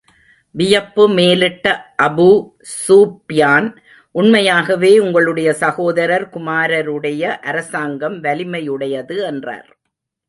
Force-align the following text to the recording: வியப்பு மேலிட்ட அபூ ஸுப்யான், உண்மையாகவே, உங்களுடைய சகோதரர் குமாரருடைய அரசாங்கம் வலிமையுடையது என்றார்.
வியப்பு 0.55 1.03
மேலிட்ட 1.09 1.65
அபூ 2.03 2.27
ஸுப்யான், 2.77 3.67
உண்மையாகவே, 4.15 4.99
உங்களுடைய 4.99 5.53
சகோதரர் 5.53 6.29
குமாரருடைய 6.29 7.21
அரசாங்கம் 7.43 8.23
வலிமையுடையது 8.23 9.17
என்றார். 9.23 9.69